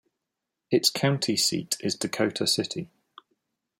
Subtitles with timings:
[0.71, 2.89] Its county seat is Dakota City.